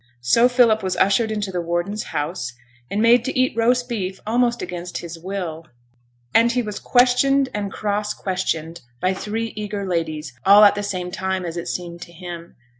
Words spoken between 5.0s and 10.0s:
will; and he was questioned and cross questioned by three eager